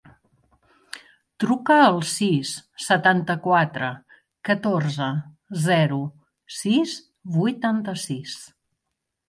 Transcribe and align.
Truca 1.43 1.75
al 1.87 1.99
sis, 2.11 2.53
setanta-quatre, 2.85 3.91
catorze, 4.51 5.11
zero, 5.69 6.03
sis, 6.63 6.99
vuitanta-sis. 7.39 8.39